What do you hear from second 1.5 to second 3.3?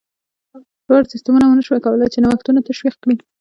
شوای کولای چې نوښتونه تشویق کړي.